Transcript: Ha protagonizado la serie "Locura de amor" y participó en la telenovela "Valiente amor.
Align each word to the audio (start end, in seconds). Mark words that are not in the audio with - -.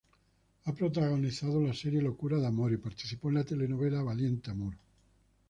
Ha 0.63 0.73
protagonizado 0.73 1.61
la 1.61 1.75
serie 1.75 2.01
"Locura 2.01 2.39
de 2.39 2.47
amor" 2.47 2.73
y 2.73 2.77
participó 2.77 3.29
en 3.29 3.35
la 3.35 3.43
telenovela 3.43 4.01
"Valiente 4.01 4.49
amor. 4.49 4.73